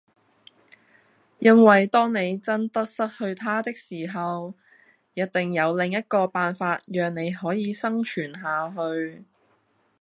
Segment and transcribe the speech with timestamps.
[1.37, 4.55] 因為當你真得失去它的時候，
[5.13, 9.23] 一定有另一個辦法讓你可以生存下去